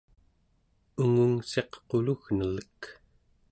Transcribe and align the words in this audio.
ungungssiq 1.01 1.71
qulugnelek 1.89 2.81